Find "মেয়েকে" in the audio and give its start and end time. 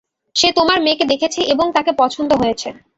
0.81-1.05